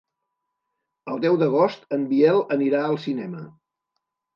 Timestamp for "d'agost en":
1.43-2.11